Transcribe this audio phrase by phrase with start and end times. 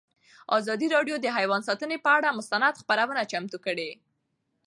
[0.57, 3.89] ازادي راډیو د حیوان ساتنه پر اړه مستند خپرونه چمتو کړې.